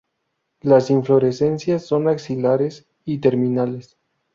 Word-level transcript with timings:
Las 0.61 0.89
inflorescencias 0.89 1.85
son 1.85 2.07
axilares 2.07 2.87
y 3.05 3.19
terminales. 3.19 3.99